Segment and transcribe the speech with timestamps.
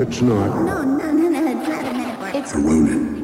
[0.00, 0.64] It's not.
[0.64, 2.30] No, no, no, no, it's not a metaphor.
[2.32, 3.19] It's a Ronin.